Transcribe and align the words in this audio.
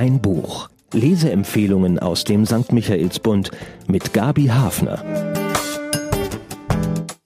Ein 0.00 0.18
Buch. 0.22 0.70
Leseempfehlungen 0.94 1.98
aus 1.98 2.24
dem 2.24 2.46
St. 2.46 2.72
Michaelsbund 2.72 3.50
mit 3.86 4.14
Gabi 4.14 4.46
Hafner. 4.46 5.04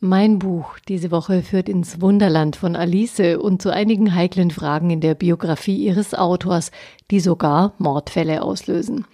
Mein 0.01 0.41
Buch 0.41 0.81
diese 0.89 1.13
Woche 1.13 1.43
führt 1.43 1.69
ins 1.69 2.01
Wunderland 2.01 2.57
von 2.57 2.75
Alice 2.75 3.37
und 3.39 3.63
zu 3.63 3.73
einigen 3.73 4.17
heiklen 4.17 4.51
Fragen 4.51 4.91
in 4.91 5.01
der 5.01 5.15
Biografie 5.15 5.77
ihres 5.77 6.15
Autors, 6.15 6.73
die 7.13 7.21
sogar 7.21 7.75
Mordfälle 7.79 8.43
auslösen. 8.43 9.05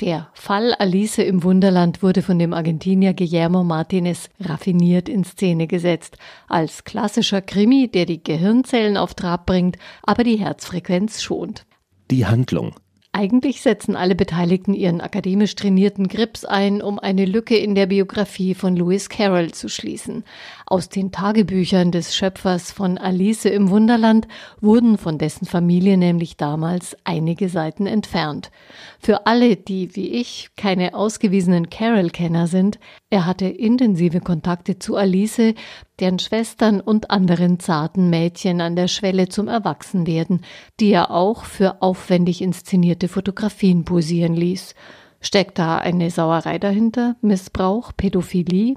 Der 0.00 0.28
Fall 0.32 0.72
Alice 0.78 1.18
im 1.18 1.42
Wunderland 1.42 2.02
wurde 2.02 2.22
von 2.22 2.38
dem 2.38 2.54
Argentinier 2.54 3.12
Guillermo 3.12 3.64
Martinez 3.64 4.30
raffiniert 4.40 5.10
in 5.10 5.24
Szene 5.24 5.66
gesetzt, 5.66 6.16
als 6.48 6.84
klassischer 6.84 7.42
Krimi, 7.42 7.90
der 7.92 8.06
die 8.06 8.24
Gehirnzellen 8.24 8.96
auf 8.96 9.12
Trab 9.12 9.44
bringt, 9.44 9.76
aber 10.04 10.24
die 10.24 10.38
Herzfrequenz 10.38 11.20
schont. 11.20 11.66
Die 12.10 12.24
Handlung 12.24 12.72
eigentlich 13.12 13.60
setzen 13.60 13.96
alle 13.96 14.14
Beteiligten 14.14 14.72
ihren 14.72 15.00
akademisch 15.00 15.56
trainierten 15.56 16.06
Grips 16.06 16.44
ein, 16.44 16.80
um 16.80 17.00
eine 17.00 17.24
Lücke 17.24 17.56
in 17.56 17.74
der 17.74 17.86
Biografie 17.86 18.54
von 18.54 18.76
Lewis 18.76 19.08
Carroll 19.08 19.50
zu 19.50 19.68
schließen. 19.68 20.22
Aus 20.64 20.88
den 20.88 21.10
Tagebüchern 21.10 21.90
des 21.90 22.14
Schöpfers 22.14 22.70
von 22.70 22.98
Alice 22.98 23.46
im 23.46 23.70
Wunderland 23.70 24.28
wurden 24.60 24.96
von 24.96 25.18
dessen 25.18 25.44
Familie 25.44 25.96
nämlich 25.96 26.36
damals 26.36 26.96
einige 27.02 27.48
Seiten 27.48 27.86
entfernt. 27.86 28.52
Für 29.00 29.26
alle, 29.26 29.56
die 29.56 29.96
wie 29.96 30.10
ich 30.10 30.50
keine 30.56 30.94
ausgewiesenen 30.94 31.68
Carroll-Kenner 31.68 32.46
sind, 32.46 32.78
er 33.10 33.26
hatte 33.26 33.46
intensive 33.46 34.20
Kontakte 34.20 34.78
zu 34.78 34.94
Alice, 34.94 35.54
deren 36.00 36.18
Schwestern 36.18 36.80
und 36.80 37.10
anderen 37.10 37.60
zarten 37.60 38.10
Mädchen 38.10 38.60
an 38.60 38.76
der 38.76 38.88
Schwelle 38.88 39.28
zum 39.28 39.48
Erwachsenwerden, 39.48 40.42
die 40.80 40.90
er 40.90 41.10
auch 41.10 41.44
für 41.44 41.82
aufwendig 41.82 42.42
inszenierte 42.42 43.08
Fotografien 43.08 43.84
posieren 43.84 44.34
ließ. 44.34 44.74
Steckt 45.20 45.58
da 45.58 45.78
eine 45.78 46.10
Sauerei 46.10 46.58
dahinter? 46.58 47.16
Missbrauch? 47.20 47.92
Pädophilie? 47.96 48.76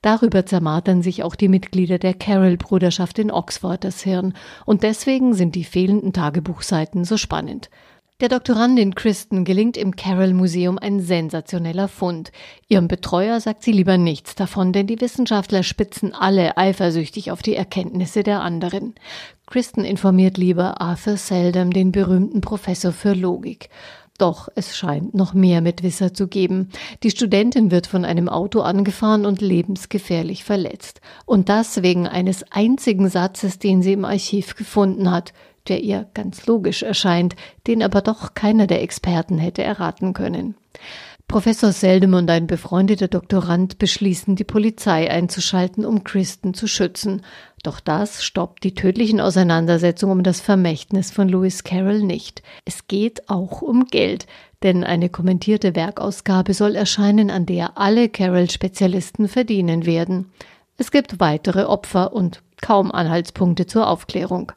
Darüber 0.00 0.46
zermartern 0.46 1.02
sich 1.02 1.22
auch 1.22 1.34
die 1.34 1.48
Mitglieder 1.48 1.98
der 1.98 2.14
Carroll-Bruderschaft 2.14 3.18
in 3.18 3.30
Oxford 3.30 3.84
das 3.84 4.02
Hirn, 4.02 4.34
und 4.66 4.82
deswegen 4.82 5.34
sind 5.34 5.54
die 5.54 5.64
fehlenden 5.64 6.12
Tagebuchseiten 6.12 7.04
so 7.04 7.16
spannend. 7.16 7.70
Der 8.22 8.28
Doktorandin 8.28 8.94
Kristen 8.94 9.44
gelingt 9.44 9.76
im 9.76 9.96
Carroll 9.96 10.32
Museum 10.32 10.78
ein 10.78 11.00
sensationeller 11.00 11.88
Fund. 11.88 12.30
Ihrem 12.68 12.86
Betreuer 12.86 13.40
sagt 13.40 13.64
sie 13.64 13.72
lieber 13.72 13.98
nichts 13.98 14.36
davon, 14.36 14.72
denn 14.72 14.86
die 14.86 15.00
Wissenschaftler 15.00 15.64
spitzen 15.64 16.14
alle 16.14 16.56
eifersüchtig 16.56 17.32
auf 17.32 17.42
die 17.42 17.56
Erkenntnisse 17.56 18.22
der 18.22 18.40
anderen. 18.40 18.94
Kristen 19.46 19.84
informiert 19.84 20.38
lieber 20.38 20.80
Arthur 20.80 21.16
Seldom, 21.16 21.72
den 21.72 21.90
berühmten 21.90 22.42
Professor 22.42 22.92
für 22.92 23.12
Logik. 23.12 23.70
Doch 24.18 24.48
es 24.54 24.76
scheint 24.76 25.14
noch 25.14 25.34
mehr 25.34 25.60
Mitwisser 25.60 26.14
zu 26.14 26.28
geben. 26.28 26.70
Die 27.02 27.10
Studentin 27.10 27.72
wird 27.72 27.88
von 27.88 28.04
einem 28.04 28.28
Auto 28.28 28.60
angefahren 28.60 29.26
und 29.26 29.40
lebensgefährlich 29.40 30.44
verletzt. 30.44 31.00
Und 31.26 31.48
das 31.48 31.82
wegen 31.82 32.06
eines 32.06 32.44
einzigen 32.52 33.08
Satzes, 33.08 33.58
den 33.58 33.82
sie 33.82 33.94
im 33.94 34.04
Archiv 34.04 34.54
gefunden 34.54 35.10
hat 35.10 35.32
der 35.68 35.82
ihr 35.82 36.06
ganz 36.14 36.46
logisch 36.46 36.82
erscheint, 36.82 37.36
den 37.66 37.82
aber 37.82 38.00
doch 38.00 38.34
keiner 38.34 38.66
der 38.66 38.82
Experten 38.82 39.38
hätte 39.38 39.62
erraten 39.62 40.12
können. 40.12 40.56
Professor 41.32 41.72
Seldem 41.72 42.12
und 42.12 42.28
ein 42.28 42.46
befreundeter 42.46 43.08
Doktorand 43.08 43.78
beschließen, 43.78 44.36
die 44.36 44.44
Polizei 44.44 45.10
einzuschalten, 45.10 45.86
um 45.86 46.04
Kristen 46.04 46.52
zu 46.52 46.66
schützen. 46.66 47.22
Doch 47.62 47.80
das 47.80 48.22
stoppt 48.22 48.64
die 48.64 48.74
tödlichen 48.74 49.18
Auseinandersetzungen 49.18 50.18
um 50.18 50.22
das 50.24 50.42
Vermächtnis 50.42 51.10
von 51.10 51.30
Lewis 51.30 51.64
Carroll 51.64 52.02
nicht. 52.02 52.42
Es 52.66 52.86
geht 52.86 53.30
auch 53.30 53.62
um 53.62 53.86
Geld, 53.86 54.26
denn 54.62 54.84
eine 54.84 55.08
kommentierte 55.08 55.74
Werkausgabe 55.74 56.52
soll 56.52 56.76
erscheinen, 56.76 57.30
an 57.30 57.46
der 57.46 57.78
alle 57.78 58.10
Carroll-Spezialisten 58.10 59.26
verdienen 59.26 59.86
werden. 59.86 60.30
Es 60.76 60.90
gibt 60.90 61.18
weitere 61.18 61.64
Opfer 61.64 62.12
und 62.12 62.42
kaum 62.60 62.92
Anhaltspunkte 62.92 63.66
zur 63.66 63.88
Aufklärung. 63.88 64.52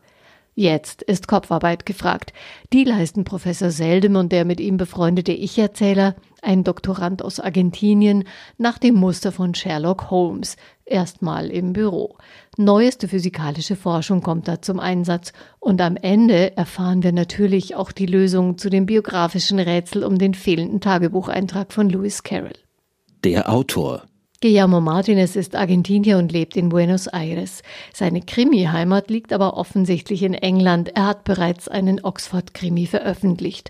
Jetzt 0.57 1.01
ist 1.01 1.27
Kopfarbeit 1.27 1.85
gefragt. 1.85 2.31
Die 2.71 2.85
leisten 2.85 3.25
Professor 3.25 3.71
Seldem 3.71 4.15
und 4.15 4.31
der 4.31 4.45
mit 4.45 4.61
ihm 4.61 4.77
befreundete 4.77 5.33
Ich-Erzähler, 5.33 6.15
ein 6.41 6.63
Doktorand 6.63 7.21
aus 7.21 7.41
Argentinien, 7.41 8.23
nach 8.57 8.77
dem 8.77 8.95
Muster 8.95 9.33
von 9.33 9.53
Sherlock 9.53 10.09
Holmes, 10.09 10.55
erstmal 10.85 11.51
im 11.51 11.73
Büro. 11.73 12.15
Neueste 12.55 13.09
physikalische 13.09 13.75
Forschung 13.75 14.21
kommt 14.21 14.47
da 14.47 14.61
zum 14.61 14.79
Einsatz 14.79 15.33
und 15.59 15.81
am 15.81 15.97
Ende 15.97 16.55
erfahren 16.55 17.03
wir 17.03 17.11
natürlich 17.11 17.75
auch 17.75 17.91
die 17.91 18.05
Lösung 18.05 18.57
zu 18.57 18.69
dem 18.69 18.85
biografischen 18.85 19.59
Rätsel 19.59 20.05
um 20.05 20.17
den 20.17 20.33
fehlenden 20.33 20.79
Tagebucheintrag 20.79 21.73
von 21.73 21.89
Lewis 21.89 22.23
Carroll. 22.23 22.53
Der 23.25 23.51
Autor 23.51 24.03
Guillermo 24.41 24.81
Martinez 24.81 25.35
ist 25.35 25.55
Argentinier 25.55 26.17
und 26.17 26.31
lebt 26.31 26.57
in 26.57 26.69
Buenos 26.69 27.07
Aires. 27.07 27.63
Seine 27.93 28.21
Krimi-Heimat 28.21 29.09
liegt 29.09 29.31
aber 29.31 29.55
offensichtlich 29.55 30.23
in 30.23 30.33
England. 30.33 30.91
Er 30.95 31.07
hat 31.07 31.23
bereits 31.23 31.67
einen 31.67 32.03
Oxford-Krimi 32.03 32.85
veröffentlicht. 32.85 33.69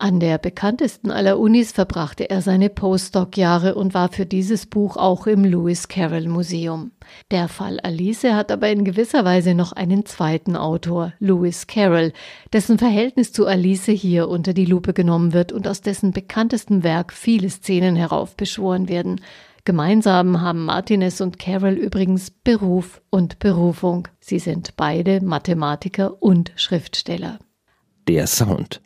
An 0.00 0.20
der 0.20 0.38
bekanntesten 0.38 1.10
aller 1.10 1.40
Unis 1.40 1.72
verbrachte 1.72 2.30
er 2.30 2.40
seine 2.40 2.70
Postdoc-Jahre 2.70 3.74
und 3.74 3.94
war 3.94 4.08
für 4.10 4.26
dieses 4.26 4.66
Buch 4.66 4.96
auch 4.96 5.26
im 5.26 5.44
Lewis 5.44 5.88
Carroll 5.88 6.28
Museum. 6.28 6.92
Der 7.32 7.48
Fall 7.48 7.80
Alice 7.80 8.22
hat 8.22 8.52
aber 8.52 8.70
in 8.70 8.84
gewisser 8.84 9.24
Weise 9.24 9.54
noch 9.54 9.72
einen 9.72 10.06
zweiten 10.06 10.54
Autor, 10.54 11.14
Lewis 11.18 11.66
Carroll, 11.66 12.12
dessen 12.52 12.78
Verhältnis 12.78 13.32
zu 13.32 13.46
Alice 13.46 13.86
hier 13.86 14.28
unter 14.28 14.54
die 14.54 14.66
Lupe 14.66 14.92
genommen 14.92 15.32
wird 15.32 15.50
und 15.50 15.66
aus 15.66 15.80
dessen 15.80 16.12
bekanntestem 16.12 16.84
Werk 16.84 17.12
viele 17.12 17.50
Szenen 17.50 17.96
heraufbeschworen 17.96 18.88
werden. 18.88 19.20
Gemeinsam 19.68 20.40
haben 20.40 20.64
Martinez 20.64 21.20
und 21.20 21.38
Carroll 21.38 21.74
übrigens 21.74 22.30
Beruf 22.30 23.02
und 23.10 23.38
Berufung. 23.38 24.08
Sie 24.18 24.38
sind 24.38 24.78
beide 24.78 25.22
Mathematiker 25.22 26.22
und 26.22 26.52
Schriftsteller. 26.56 27.38
Der 28.08 28.26
Sound. 28.26 28.80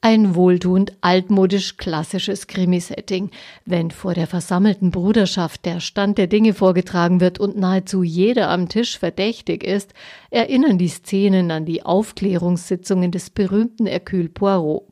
Ein 0.00 0.34
wohltuend 0.34 0.96
altmodisch 1.02 1.76
klassisches 1.76 2.46
Krimisetting. 2.46 3.30
Wenn 3.66 3.90
vor 3.90 4.14
der 4.14 4.26
versammelten 4.26 4.90
Bruderschaft 4.90 5.66
der 5.66 5.80
Stand 5.80 6.16
der 6.16 6.28
Dinge 6.28 6.54
vorgetragen 6.54 7.20
wird 7.20 7.38
und 7.38 7.58
nahezu 7.58 8.02
jeder 8.02 8.48
am 8.48 8.70
Tisch 8.70 8.98
verdächtig 8.98 9.62
ist, 9.62 9.92
erinnern 10.30 10.78
die 10.78 10.88
Szenen 10.88 11.50
an 11.50 11.66
die 11.66 11.82
Aufklärungssitzungen 11.82 13.10
des 13.10 13.28
berühmten 13.28 13.84
Hercule 13.84 14.30
Poirot. 14.30 14.91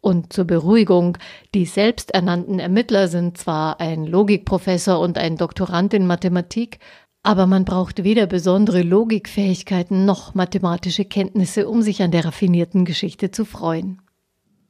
Und 0.00 0.32
zur 0.32 0.44
Beruhigung, 0.44 1.18
die 1.54 1.64
selbsternannten 1.66 2.58
Ermittler 2.58 3.08
sind 3.08 3.36
zwar 3.36 3.80
ein 3.80 4.04
Logikprofessor 4.06 5.00
und 5.00 5.18
ein 5.18 5.36
Doktorand 5.36 5.92
in 5.94 6.06
Mathematik, 6.06 6.78
aber 7.22 7.46
man 7.46 7.64
braucht 7.64 8.04
weder 8.04 8.26
besondere 8.26 8.82
Logikfähigkeiten 8.82 10.04
noch 10.04 10.34
mathematische 10.34 11.04
Kenntnisse, 11.04 11.68
um 11.68 11.82
sich 11.82 12.02
an 12.02 12.10
der 12.10 12.24
raffinierten 12.24 12.84
Geschichte 12.84 13.30
zu 13.30 13.44
freuen. 13.44 14.00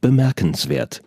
Bemerkenswert. 0.00 1.02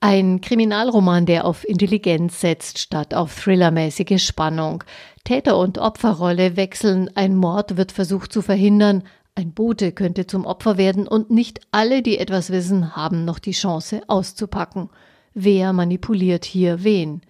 Ein 0.00 0.40
Kriminalroman, 0.40 1.26
der 1.26 1.44
auf 1.44 1.66
Intelligenz 1.66 2.40
setzt, 2.40 2.78
statt 2.78 3.14
auf 3.14 3.34
thrillermäßige 3.42 4.24
Spannung. 4.24 4.84
Täter- 5.24 5.58
und 5.58 5.78
Opferrolle 5.78 6.56
wechseln, 6.56 7.10
ein 7.14 7.34
Mord 7.34 7.76
wird 7.76 7.92
versucht 7.92 8.32
zu 8.32 8.42
verhindern, 8.42 9.04
ein 9.36 9.52
Bote 9.52 9.92
könnte 9.92 10.26
zum 10.26 10.46
Opfer 10.46 10.78
werden 10.78 11.06
und 11.06 11.30
nicht 11.30 11.60
alle, 11.70 12.02
die 12.02 12.18
etwas 12.18 12.50
wissen, 12.50 12.96
haben 12.96 13.26
noch 13.26 13.38
die 13.38 13.52
Chance 13.52 14.00
auszupacken. 14.08 14.88
Wer 15.34 15.74
manipuliert 15.74 16.46
hier 16.46 16.82
wen? 16.84 17.20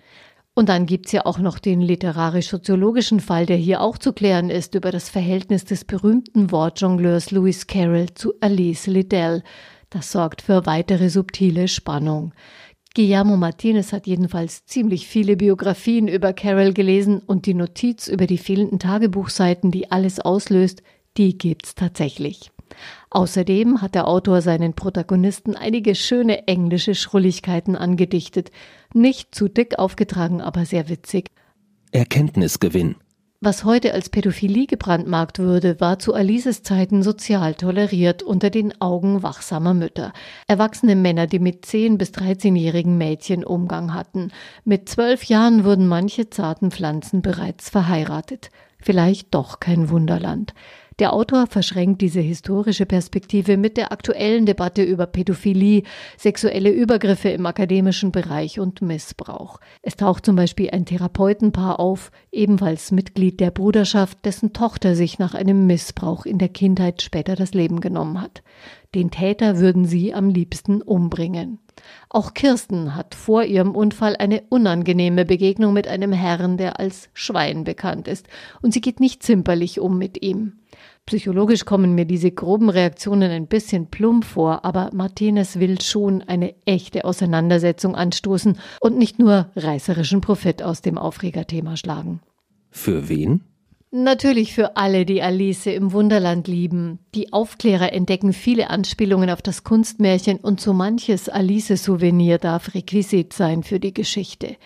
Und 0.55 0.69
dann 0.69 0.87
gibt's 0.87 1.11
ja 1.11 1.27
auch 1.27 1.39
noch 1.39 1.59
den 1.59 1.81
literarisch-soziologischen 1.81 3.19
Fall, 3.19 3.44
der 3.44 3.56
hier 3.56 3.81
auch 3.81 3.99
zu 3.99 4.12
klären 4.12 4.50
ist, 4.50 4.77
über 4.77 4.93
das 4.93 5.09
Verhältnis 5.09 5.65
des 5.65 5.84
berühmten 5.84 6.53
Wortjongleurs 6.53 7.32
Lewis 7.32 7.67
Carroll 7.67 8.14
zu 8.14 8.35
Alice 8.41 8.87
Liddell. 8.87 9.43
Das 9.91 10.12
sorgt 10.12 10.43
für 10.43 10.64
weitere 10.64 11.11
subtile 11.11 11.67
Spannung. 11.67 12.32
Guillermo 12.94 13.37
Martinez 13.37 13.93
hat 13.93 14.06
jedenfalls 14.06 14.64
ziemlich 14.64 15.08
viele 15.08 15.37
Biografien 15.37 16.08
über 16.08 16.32
Carroll 16.32 16.73
gelesen 16.73 17.19
und 17.19 17.44
die 17.44 17.53
Notiz 17.53 18.06
über 18.08 18.26
die 18.26 18.38
fehlenden 18.38 18.79
Tagebuchseiten, 18.79 19.70
die 19.70 19.91
alles 19.91 20.20
auslöst, 20.20 20.82
die 21.17 21.39
gibt's 21.39 21.75
tatsächlich. 21.75 22.51
Außerdem 23.11 23.81
hat 23.81 23.95
der 23.95 24.09
Autor 24.09 24.43
seinen 24.43 24.75
Protagonisten 24.75 25.57
einige 25.57 25.95
schöne 25.95 26.47
englische 26.49 26.95
Schrulligkeiten 26.95 27.77
angedichtet. 27.77 28.51
Nicht 28.93 29.35
zu 29.35 29.49
dick 29.49 29.79
aufgetragen, 29.79 30.41
aber 30.41 30.65
sehr 30.65 30.89
witzig. 30.89 31.31
Erkenntnisgewinn. 31.93 32.97
Was 33.41 33.65
heute 33.65 33.93
als 33.93 34.09
Pädophilie 34.09 34.67
gebrandmarkt 34.67 35.39
würde, 35.39 35.79
war 35.79 35.99
zu 35.99 36.15
Alices 36.15 36.63
Zeiten 36.63 37.03
sozial 37.03 37.55
toleriert 37.55 38.23
unter 38.23 38.49
den 38.49 38.81
Augen 38.81 39.23
wachsamer 39.23 39.75
Mütter. 39.75 40.13
Erwachsene 40.49 40.97
Männer, 40.97 41.27
die 41.27 41.39
mit 41.39 41.67
10- 41.67 41.99
bis 41.99 42.13
13-jährigen 42.13 42.97
Mädchen 42.97 43.45
Umgang 43.45 43.93
hatten. 43.93 44.33
Mit 44.65 44.89
zwölf 44.89 45.25
Jahren 45.25 45.65
wurden 45.65 45.87
manche 45.87 46.31
zarten 46.31 46.71
Pflanzen 46.71 47.21
bereits 47.21 47.69
verheiratet. 47.69 48.51
Vielleicht 48.81 49.35
doch 49.35 49.61
kein 49.61 49.91
Wunderland. 49.91 50.55
Der 50.98 51.12
Autor 51.12 51.46
verschränkt 51.46 52.00
diese 52.00 52.20
historische 52.20 52.87
Perspektive 52.87 53.58
mit 53.58 53.76
der 53.76 53.93
aktuellen 53.93 54.46
Debatte 54.46 54.82
über 54.82 55.06
Pädophilie, 55.06 55.82
sexuelle 56.16 56.70
Übergriffe 56.70 57.28
im 57.28 57.44
akademischen 57.44 58.12
Bereich 58.12 58.60
und 58.60 58.81
Missbrauch. 58.81 59.60
Es 59.82 59.96
taucht 59.96 60.25
zum 60.25 60.37
Beispiel 60.37 60.70
ein 60.70 60.87
Therapeutenpaar 60.87 61.81
auf, 61.81 62.10
ebenfalls 62.32 62.93
Mitglied 62.93 63.40
der 63.40 63.50
Bruderschaft, 63.50 64.25
dessen 64.25 64.54
Tochter 64.54 64.94
sich 64.94 65.19
nach 65.19 65.34
einem 65.34 65.66
Missbrauch 65.66 66.25
in 66.25 66.38
der 66.38 66.48
Kindheit 66.48 67.02
später 67.02 67.37
das 67.37 67.52
Leben 67.52 67.81
genommen 67.81 68.22
hat. 68.22 68.43
Den 68.94 69.10
Täter 69.10 69.58
würden 69.58 69.84
sie 69.84 70.14
am 70.14 70.31
liebsten 70.31 70.81
umbringen. 70.81 71.58
Auch 72.09 72.35
Kirsten 72.35 72.94
hat 72.94 73.15
vor 73.15 73.44
ihrem 73.44 73.75
Unfall 73.75 74.17
eine 74.17 74.43
unangenehme 74.49 75.25
Begegnung 75.25 75.73
mit 75.73 75.88
einem 75.88 76.12
Herrn, 76.12 76.56
der 76.56 76.79
als 76.81 77.09
Schwein 77.15 77.65
bekannt 77.65 78.09
ist, 78.09 78.27
und 78.62 78.73
sie 78.73 78.81
geht 78.81 79.00
nicht 79.00 79.23
zimperlich 79.23 79.81
um 79.81 79.99
mit 79.99 80.23
ihm. 80.23 80.61
Psychologisch 81.06 81.65
kommen 81.65 81.94
mir 81.94 82.05
diese 82.05 82.33
groben 82.33 82.69
Reaktionen 82.69 83.31
ein 83.31 83.47
bisschen 83.47 83.87
plump 83.87 84.25
vor, 84.25 84.65
aber 84.65 84.91
Martinez 84.93 85.61
will 85.61 85.81
schon 85.81 86.23
eine 86.23 86.55
echte 86.65 87.05
Auseinandersetzung 87.05 87.94
anstoßen 87.94 88.59
und 88.81 88.99
nicht 88.99 89.19
nur 89.19 89.50
reißerischen 89.55 90.21
Profit 90.21 90.62
aus 90.62 90.82
dem 90.82 90.99
Aufregerthema 90.99 91.77
schlagen. 91.77 92.21
Für 92.71 93.09
wen? 93.09 93.44
Natürlich 93.98 94.52
für 94.52 94.76
alle, 94.76 95.06
die 95.06 95.22
Alice 95.22 95.64
im 95.64 95.90
Wunderland 95.90 96.48
lieben. 96.48 96.98
Die 97.14 97.32
Aufklärer 97.32 97.94
entdecken 97.94 98.34
viele 98.34 98.69
Anspielungen 98.69 99.31
auf 99.31 99.40
das 99.40 99.64
Kunstmärchen 99.64 100.37
und 100.37 100.60
so 100.60 100.75
manches 100.75 101.31
Alice-Souvenir 101.31 102.37
darf 102.37 102.75
Requisit 102.75 103.32
sein 103.32 103.62
für 103.62 103.81
die 103.81 103.94
Geschichte. 103.94 104.56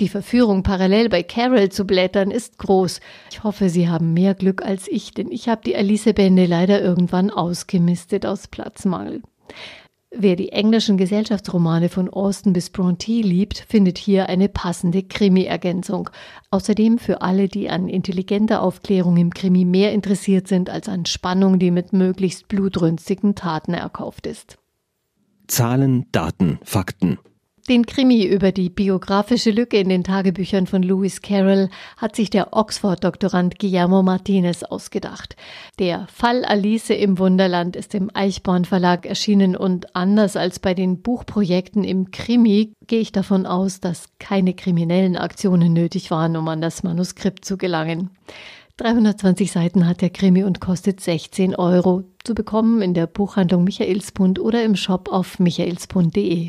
Die 0.00 0.08
Verführung, 0.08 0.64
parallel 0.64 1.08
bei 1.08 1.22
Carol 1.22 1.68
zu 1.68 1.84
blättern, 1.84 2.32
ist 2.32 2.58
groß. 2.58 2.98
Ich 3.30 3.44
hoffe, 3.44 3.68
Sie 3.68 3.88
haben 3.88 4.12
mehr 4.12 4.34
Glück 4.34 4.64
als 4.64 4.88
ich, 4.88 5.14
denn 5.14 5.30
ich 5.30 5.48
habe 5.48 5.62
die 5.64 5.76
Alice-Bände 5.76 6.46
leider 6.46 6.82
irgendwann 6.82 7.30
ausgemistet 7.30 8.26
aus 8.26 8.48
Platzmangel. 8.48 9.22
Wer 10.16 10.36
die 10.36 10.50
englischen 10.50 10.96
Gesellschaftsromane 10.96 11.88
von 11.88 12.08
Austen 12.08 12.52
bis 12.52 12.70
Bronte 12.70 13.10
liebt, 13.10 13.58
findet 13.68 13.98
hier 13.98 14.28
eine 14.28 14.48
passende 14.48 15.02
Krimi-Ergänzung. 15.02 16.08
Außerdem 16.50 16.98
für 16.98 17.20
alle, 17.20 17.48
die 17.48 17.68
an 17.68 17.88
intelligenter 17.88 18.62
Aufklärung 18.62 19.16
im 19.16 19.34
Krimi 19.34 19.64
mehr 19.64 19.92
interessiert 19.92 20.46
sind 20.46 20.70
als 20.70 20.88
an 20.88 21.04
Spannung, 21.06 21.58
die 21.58 21.72
mit 21.72 21.92
möglichst 21.92 22.46
blutrünstigen 22.46 23.34
Taten 23.34 23.74
erkauft 23.74 24.28
ist. 24.28 24.58
Zahlen, 25.48 26.06
Daten, 26.12 26.60
Fakten. 26.62 27.18
Den 27.66 27.86
Krimi 27.86 28.26
über 28.26 28.52
die 28.52 28.68
biografische 28.68 29.50
Lücke 29.50 29.78
in 29.78 29.88
den 29.88 30.04
Tagebüchern 30.04 30.66
von 30.66 30.82
Lewis 30.82 31.22
Carroll 31.22 31.70
hat 31.96 32.14
sich 32.14 32.28
der 32.28 32.52
Oxford-Doktorand 32.52 33.58
Guillermo 33.58 34.02
Martinez 34.02 34.64
ausgedacht. 34.64 35.34
Der 35.78 36.06
Fall 36.12 36.44
Alice 36.44 36.90
im 36.90 37.18
Wunderland 37.18 37.74
ist 37.74 37.94
im 37.94 38.10
Eichborn 38.12 38.66
Verlag 38.66 39.06
erschienen 39.06 39.56
und 39.56 39.96
anders 39.96 40.36
als 40.36 40.58
bei 40.58 40.74
den 40.74 41.00
Buchprojekten 41.00 41.84
im 41.84 42.10
Krimi 42.10 42.74
gehe 42.86 43.00
ich 43.00 43.12
davon 43.12 43.46
aus, 43.46 43.80
dass 43.80 44.10
keine 44.18 44.52
kriminellen 44.52 45.16
Aktionen 45.16 45.72
nötig 45.72 46.10
waren, 46.10 46.36
um 46.36 46.46
an 46.48 46.60
das 46.60 46.82
Manuskript 46.82 47.46
zu 47.46 47.56
gelangen. 47.56 48.10
320 48.76 49.50
Seiten 49.50 49.86
hat 49.86 50.02
der 50.02 50.10
Krimi 50.10 50.44
und 50.44 50.60
kostet 50.60 51.00
16 51.00 51.56
Euro. 51.56 52.04
Zu 52.24 52.34
bekommen 52.34 52.82
in 52.82 52.92
der 52.92 53.06
Buchhandlung 53.06 53.64
Michaelsbund 53.64 54.38
oder 54.38 54.62
im 54.64 54.76
Shop 54.76 55.08
auf 55.10 55.38
michaelsbund.de. 55.38 56.48